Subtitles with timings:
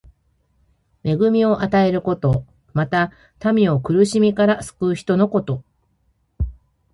[1.03, 2.43] 恵みを与えること。
[2.73, 3.11] また、
[3.53, 5.63] 民を苦しみから救う人のこと。